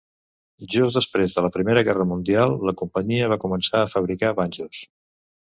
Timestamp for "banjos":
4.43-4.83